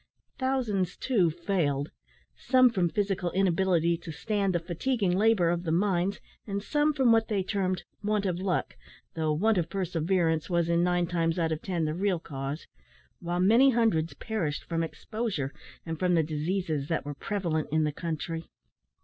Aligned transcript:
Thousands, 0.39 0.97
too, 0.97 1.29
failed 1.29 1.91
some 2.35 2.71
from 2.71 2.89
physical 2.89 3.29
inability 3.33 3.97
to 3.97 4.11
stand 4.11 4.55
the 4.55 4.59
fatiguing 4.59 5.15
labour 5.15 5.51
of 5.51 5.61
the 5.61 5.71
mines, 5.71 6.19
and 6.47 6.63
some 6.63 6.91
from 6.91 7.11
what 7.11 7.27
they 7.27 7.43
termed 7.43 7.83
"want 8.01 8.25
of 8.25 8.39
luck," 8.39 8.75
though 9.13 9.31
want 9.31 9.59
of 9.59 9.69
perseverance 9.69 10.49
was, 10.49 10.69
in 10.69 10.83
nine 10.83 11.05
cases 11.05 11.37
out 11.37 11.51
of 11.51 11.61
ten, 11.61 11.85
the 11.85 11.93
real 11.93 12.17
cause; 12.17 12.65
while 13.19 13.39
many 13.39 13.69
hundreds 13.69 14.15
perished 14.15 14.63
from 14.63 14.81
exposure 14.81 15.53
and 15.85 15.99
from 15.99 16.15
the 16.15 16.23
diseases 16.23 16.87
that 16.87 17.05
were 17.05 17.13
prevalent 17.13 17.67
in 17.71 17.83
the 17.83 17.91
country. 17.91 18.49